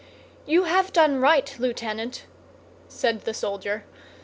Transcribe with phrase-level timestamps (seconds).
[0.47, 2.25] "You have done right, Lieutenant,"
[2.87, 3.85] said the soldier.